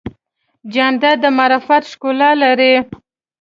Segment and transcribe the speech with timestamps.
[0.73, 2.73] جانداد د معرفت ښکلا لري.